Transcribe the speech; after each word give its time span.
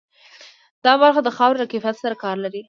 دا 0.83 0.93
برخه 1.01 1.21
د 1.23 1.29
خاورې 1.37 1.57
له 1.61 1.67
کیفیت 1.71 1.95
سره 2.03 2.15
کار 2.23 2.35
لري. 2.43 2.59